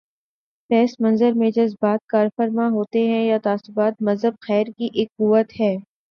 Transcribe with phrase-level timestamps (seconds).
[0.69, 5.75] پس منظر میں جذبات کارفرما ہوتے ہیں یا تعصبات مذہب خیر کی ایک قوت ہے۔